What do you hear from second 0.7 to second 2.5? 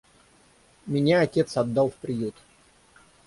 Меня отец отдал в приют.